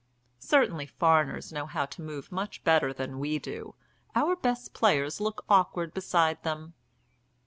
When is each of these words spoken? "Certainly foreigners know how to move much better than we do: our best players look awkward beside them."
"Certainly 0.39 0.87
foreigners 0.87 1.53
know 1.53 1.67
how 1.67 1.85
to 1.85 2.01
move 2.01 2.31
much 2.31 2.63
better 2.63 2.91
than 2.91 3.19
we 3.19 3.37
do: 3.37 3.75
our 4.15 4.35
best 4.35 4.73
players 4.73 5.21
look 5.21 5.45
awkward 5.47 5.93
beside 5.93 6.41
them." 6.41 6.73